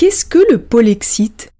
Qu'est-ce 0.00 0.24
que 0.24 0.38
le 0.50 0.56
Polexit 0.56 1.52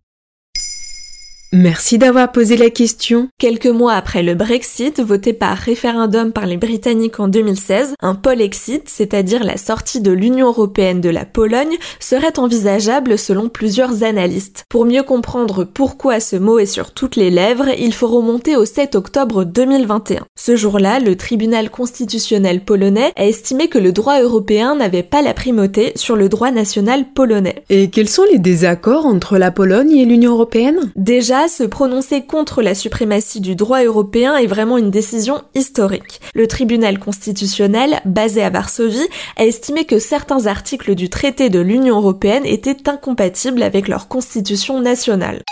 Merci 1.52 1.98
d'avoir 1.98 2.30
posé 2.30 2.56
la 2.56 2.70
question. 2.70 3.26
Quelques 3.36 3.66
mois 3.66 3.94
après 3.94 4.22
le 4.22 4.36
Brexit, 4.36 5.00
voté 5.00 5.32
par 5.32 5.56
référendum 5.56 6.30
par 6.30 6.46
les 6.46 6.56
Britanniques 6.56 7.18
en 7.18 7.26
2016, 7.26 7.94
un 8.00 8.14
Polexit, 8.14 8.88
c'est-à-dire 8.88 9.42
la 9.42 9.56
sortie 9.56 10.00
de 10.00 10.12
l'Union 10.12 10.46
européenne 10.46 11.00
de 11.00 11.10
la 11.10 11.24
Pologne, 11.24 11.76
serait 11.98 12.38
envisageable 12.38 13.18
selon 13.18 13.48
plusieurs 13.48 14.04
analystes. 14.04 14.62
Pour 14.68 14.84
mieux 14.84 15.02
comprendre 15.02 15.64
pourquoi 15.64 16.20
ce 16.20 16.36
mot 16.36 16.60
est 16.60 16.66
sur 16.66 16.92
toutes 16.92 17.16
les 17.16 17.30
lèvres, 17.30 17.66
il 17.76 17.94
faut 17.94 18.06
remonter 18.06 18.54
au 18.54 18.64
7 18.64 18.94
octobre 18.94 19.42
2021. 19.42 20.26
Ce 20.38 20.54
jour-là, 20.54 21.00
le 21.00 21.16
tribunal 21.16 21.68
constitutionnel 21.68 22.64
polonais 22.64 23.10
a 23.16 23.26
estimé 23.26 23.66
que 23.66 23.78
le 23.78 23.90
droit 23.90 24.20
européen 24.20 24.76
n'avait 24.76 25.02
pas 25.02 25.20
la 25.20 25.34
primauté 25.34 25.94
sur 25.96 26.14
le 26.14 26.28
droit 26.28 26.52
national 26.52 27.06
polonais. 27.12 27.64
Et 27.70 27.90
quels 27.90 28.08
sont 28.08 28.24
les 28.30 28.38
désaccords 28.38 29.06
entre 29.06 29.36
la 29.36 29.50
Pologne 29.50 29.96
et 29.96 30.04
l'Union 30.04 30.34
européenne? 30.34 30.92
Déjà, 30.94 31.39
se 31.48 31.64
prononcer 31.64 32.22
contre 32.22 32.62
la 32.62 32.74
suprématie 32.74 33.40
du 33.40 33.54
droit 33.54 33.82
européen 33.82 34.36
est 34.36 34.46
vraiment 34.46 34.78
une 34.78 34.90
décision 34.90 35.42
historique. 35.54 36.20
Le 36.34 36.46
tribunal 36.46 36.98
constitutionnel, 36.98 38.00
basé 38.04 38.42
à 38.42 38.50
Varsovie, 38.50 39.08
a 39.36 39.44
estimé 39.44 39.84
que 39.84 39.98
certains 39.98 40.46
articles 40.46 40.94
du 40.94 41.08
traité 41.08 41.48
de 41.48 41.60
l'Union 41.60 41.96
européenne 41.96 42.46
étaient 42.46 42.88
incompatibles 42.88 43.62
avec 43.62 43.88
leur 43.88 44.08
constitution 44.08 44.80
nationale. 44.80 45.42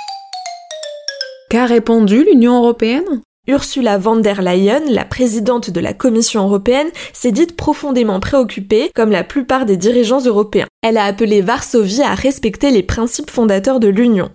Qu'a 1.50 1.66
répondu 1.66 2.24
l'Union 2.24 2.58
européenne? 2.58 3.22
Ursula 3.46 3.96
von 3.96 4.16
der 4.16 4.42
Leyen, 4.42 4.82
la 4.90 5.06
présidente 5.06 5.70
de 5.70 5.80
la 5.80 5.94
Commission 5.94 6.44
européenne, 6.44 6.90
s'est 7.14 7.32
dite 7.32 7.56
profondément 7.56 8.20
préoccupée, 8.20 8.90
comme 8.94 9.10
la 9.10 9.24
plupart 9.24 9.64
des 9.64 9.78
dirigeants 9.78 10.20
européens. 10.20 10.66
Elle 10.82 10.98
a 10.98 11.04
appelé 11.04 11.40
Varsovie 11.40 12.02
à 12.02 12.14
respecter 12.14 12.70
les 12.70 12.82
principes 12.82 13.30
fondateurs 13.30 13.80
de 13.80 13.88
l'Union. 13.88 14.30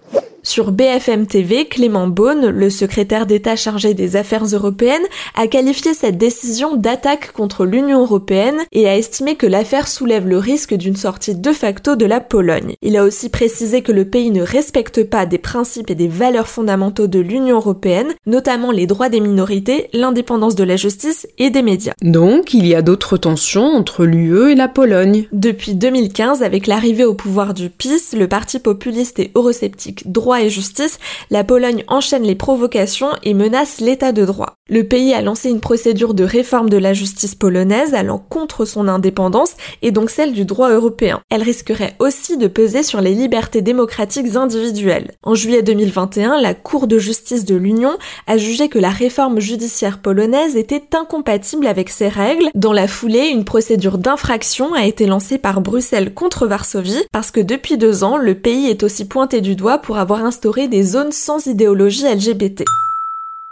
Sur 0.46 0.74
BFM 0.74 1.26
TV, 1.26 1.70
Clément 1.70 2.08
Beaune, 2.08 2.50
le 2.50 2.70
secrétaire 2.70 3.26
d'État 3.26 3.56
chargé 3.56 3.94
des 3.94 4.18
affaires 4.18 4.44
européennes, 4.44 5.06
a 5.36 5.48
qualifié 5.48 5.94
cette 5.94 6.18
décision 6.18 6.76
d'attaque 6.76 7.32
contre 7.32 7.66
l'Union 7.66 8.02
européenne 8.02 8.60
et 8.74 8.90
a 8.90 8.98
estimé 8.98 9.36
que 9.36 9.48
l'affaire 9.48 9.88
soulève 9.88 10.28
le 10.28 10.38
risque 10.38 10.74
d'une 10.74 10.98
sortie 10.98 11.36
de 11.36 11.54
facto 11.54 11.96
de 11.96 12.06
la 12.06 12.20
Pologne. 12.20 12.76
Il 12.82 12.98
a 12.98 13.06
aussi 13.06 13.30
précisé 13.30 13.84
que 13.84 13.94
le 13.94 14.04
pays 14.04 14.32
ne 14.32 14.42
respecte 14.42 15.06
pas 15.06 15.26
des 15.26 15.38
principes 15.38 15.90
et 15.90 15.96
des 15.96 16.10
valeurs 16.10 16.50
fondamentaux 16.50 17.08
de 17.08 17.20
l'Union 17.20 17.56
européenne, 17.56 18.14
notamment 18.26 18.72
les 18.72 18.86
droits 18.86 19.10
des 19.10 19.22
minorités, 19.22 19.88
l'indépendance 19.94 20.56
de 20.56 20.66
la 20.66 20.76
justice 20.76 21.26
et 21.38 21.52
des 21.52 21.62
médias. 21.62 21.94
Donc, 22.02 22.54
il 22.54 22.68
y 22.68 22.76
a 22.76 22.82
d'autres 22.82 23.16
tensions 23.16 23.64
entre 23.64 24.04
l'UE 24.04 24.52
et 24.52 24.56
la 24.56 24.68
Pologne. 24.68 25.26
Depuis 25.32 25.74
2015, 25.74 26.44
avec 26.44 26.68
l'arrivée 26.68 27.06
au 27.06 27.14
pouvoir 27.14 27.54
du 27.54 27.70
PiS, 27.70 28.14
le 28.14 28.28
parti 28.28 28.60
populiste 28.60 29.20
et 29.20 29.32
eurosceptique 29.36 30.12
droit 30.12 30.33
et 30.42 30.50
justice, 30.50 31.00
la 31.30 31.44
Pologne 31.44 31.84
enchaîne 31.88 32.24
les 32.24 32.36
provocations 32.36 33.12
et 33.24 33.34
menace 33.34 33.80
l'état 33.80 34.12
de 34.12 34.26
droit. 34.26 34.56
Le 34.70 34.84
pays 34.84 35.14
a 35.14 35.22
lancé 35.22 35.50
une 35.50 35.60
procédure 35.60 36.14
de 36.14 36.24
réforme 36.24 36.70
de 36.70 36.78
la 36.78 36.94
justice 36.94 37.36
polonaise 37.36 37.94
allant 37.94 38.18
contre 38.18 38.64
son 38.64 38.88
indépendance 38.88 39.56
et 39.82 39.92
donc 39.92 40.10
celle 40.10 40.32
du 40.32 40.46
droit 40.46 40.70
européen. 40.70 41.20
Elle 41.30 41.44
risquerait 41.44 41.96
aussi 42.00 42.38
de 42.38 42.48
peser 42.48 42.82
sur 42.82 43.02
les 43.02 43.14
libertés 43.14 43.62
démocratiques 43.62 44.36
individuelles. 44.38 45.12
En 45.22 45.36
juillet 45.36 45.64
2021, 45.64 46.40
la 46.40 46.54
Cour 46.54 46.88
de 46.88 46.98
justice 46.98 47.44
de 47.44 47.56
l'Union 47.56 47.92
a 48.26 48.38
jugé 48.38 48.70
que 48.70 48.80
la 48.80 48.90
réforme 48.90 49.42
judiciaire 49.42 50.00
polonaise 50.00 50.56
était 50.56 50.96
incompatible 50.96 51.68
avec 51.68 51.90
ces 51.90 52.08
règles. 52.08 52.50
Dans 52.56 52.74
la 52.74 52.88
foulée, 52.88 53.28
une 53.28 53.44
procédure 53.44 53.98
d'infraction 53.98 54.74
a 54.74 54.86
été 54.86 55.08
lancée 55.08 55.38
par 55.38 55.60
Bruxelles 55.60 56.14
contre 56.14 56.48
Varsovie 56.48 57.04
parce 57.12 57.32
que 57.32 57.42
depuis 57.42 57.78
deux 57.78 58.06
ans, 58.06 58.16
le 58.16 58.36
pays 58.36 58.68
est 58.68 58.84
aussi 58.84 59.06
pointé 59.06 59.42
du 59.42 59.58
doigt 59.58 59.80
pour 59.80 59.98
avoir 59.98 60.23
instaurer 60.24 60.68
des 60.68 60.84
zones 60.84 61.12
sans 61.12 61.46
idéologie 61.46 62.06
LGBT. 62.06 62.64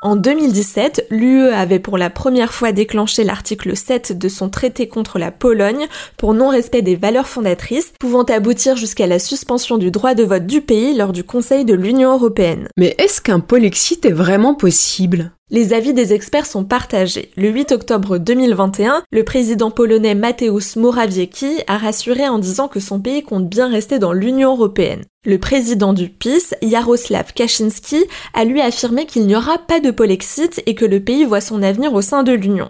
En 0.04 0.16
2017, 0.16 1.06
l'UE 1.12 1.50
avait 1.50 1.78
pour 1.78 1.96
la 1.96 2.10
première 2.10 2.54
fois 2.54 2.72
déclenché 2.72 3.24
l'article 3.24 3.78
7 3.78 4.18
de 4.18 4.30
son 4.30 4.50
traité 4.50 4.88
contre 4.88 5.20
la 5.20 5.30
Pologne 5.30 5.86
pour 6.18 6.34
non-respect 6.34 6.82
des 6.82 6.96
valeurs 6.96 7.28
fondatrices, 7.28 7.94
pouvant 8.00 8.24
aboutir 8.24 8.76
jusqu'à 8.76 9.06
la 9.06 9.20
suspension 9.20 9.78
du 9.78 9.92
droit 9.92 10.16
de 10.16 10.24
vote 10.24 10.48
du 10.48 10.62
pays 10.62 10.96
lors 10.96 11.12
du 11.12 11.24
Conseil 11.24 11.66
de 11.66 11.76
l'Union 11.76 12.14
européenne. 12.14 12.68
Mais 12.78 12.96
est-ce 12.98 13.22
qu'un 13.22 13.40
polexit 13.40 14.04
est 14.04 14.12
vraiment 14.12 14.56
possible? 14.56 15.32
Les 15.52 15.74
avis 15.74 15.94
des 15.94 16.14
experts 16.14 16.46
sont 16.46 16.64
partagés. 16.64 17.30
Le 17.36 17.50
8 17.50 17.74
octobre 17.74 18.18
2021, 18.18 19.04
le 19.12 19.24
président 19.24 19.70
polonais 19.70 20.16
Mateusz 20.16 20.78
Morawiecki 20.78 21.60
a 21.68 21.78
rassuré 21.78 22.28
en 22.28 22.40
disant 22.40 22.70
que 22.70 22.80
son 22.80 23.02
pays 23.02 23.22
compte 23.22 23.50
bien 23.50 23.70
rester 23.70 24.00
dans 24.00 24.14
l'Union 24.14 24.54
européenne. 24.54 25.04
Le 25.26 25.38
président 25.38 25.92
du 25.92 26.08
PiS, 26.10 26.56
Jaroslav 26.64 27.34
Kaczynski, 27.34 28.06
a 28.34 28.46
lui 28.46 28.62
affirmé 28.62 29.06
qu'il 29.06 29.28
n'y 29.28 29.36
aura 29.36 29.58
pas 29.58 29.82
de 29.82 29.92
polexit 29.92 30.64
et 30.66 30.74
que 30.74 30.86
le 30.86 31.02
pays 31.02 31.26
voit 31.26 31.42
son 31.42 31.62
avenir 31.62 31.94
au 31.94 32.02
sein 32.02 32.24
de 32.24 32.32
l'Union. 32.32 32.70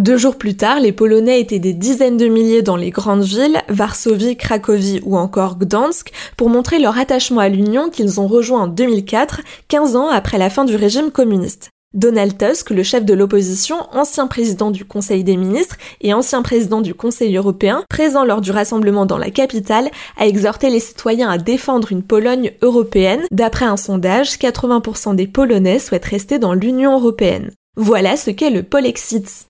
Deux 0.00 0.16
jours 0.16 0.36
plus 0.36 0.56
tard, 0.56 0.80
les 0.80 0.92
Polonais 0.92 1.42
étaient 1.42 1.58
des 1.58 1.74
dizaines 1.74 2.16
de 2.16 2.24
milliers 2.24 2.62
dans 2.62 2.76
les 2.76 2.88
grandes 2.88 3.22
villes, 3.22 3.60
Varsovie, 3.68 4.34
Cracovie 4.34 5.02
ou 5.04 5.18
encore 5.18 5.58
Gdansk, 5.58 6.10
pour 6.38 6.48
montrer 6.48 6.78
leur 6.78 6.98
attachement 6.98 7.42
à 7.42 7.50
l'Union 7.50 7.90
qu'ils 7.90 8.18
ont 8.18 8.26
rejoint 8.26 8.62
en 8.62 8.66
2004, 8.66 9.42
15 9.68 9.96
ans 9.96 10.08
après 10.08 10.38
la 10.38 10.48
fin 10.48 10.64
du 10.64 10.74
régime 10.74 11.10
communiste. 11.10 11.68
Donald 11.92 12.38
Tusk, 12.38 12.70
le 12.70 12.82
chef 12.82 13.04
de 13.04 13.12
l'opposition, 13.12 13.76
ancien 13.92 14.26
président 14.26 14.70
du 14.70 14.86
Conseil 14.86 15.22
des 15.22 15.36
ministres 15.36 15.76
et 16.00 16.14
ancien 16.14 16.40
président 16.40 16.80
du 16.80 16.94
Conseil 16.94 17.36
européen, 17.36 17.84
présent 17.90 18.24
lors 18.24 18.40
du 18.40 18.52
rassemblement 18.52 19.04
dans 19.04 19.18
la 19.18 19.30
capitale, 19.30 19.90
a 20.16 20.26
exhorté 20.26 20.70
les 20.70 20.80
citoyens 20.80 21.28
à 21.28 21.36
défendre 21.36 21.92
une 21.92 22.04
Pologne 22.04 22.52
européenne. 22.62 23.20
D'après 23.32 23.66
un 23.66 23.76
sondage, 23.76 24.38
80% 24.38 25.14
des 25.14 25.26
Polonais 25.26 25.78
souhaitent 25.78 26.06
rester 26.06 26.38
dans 26.38 26.54
l'Union 26.54 26.94
européenne. 26.94 27.50
Voilà 27.76 28.16
ce 28.16 28.30
qu'est 28.30 28.48
le 28.48 28.62
Polexit. 28.62 29.49